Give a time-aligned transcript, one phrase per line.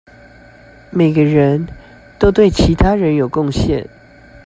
[0.89, 1.63] 每個人
[2.17, 3.85] 都對其他人有貢獻